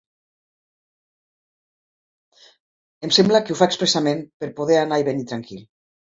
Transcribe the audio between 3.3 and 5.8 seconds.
que ho fa expressament per poder anar i venir tranquil.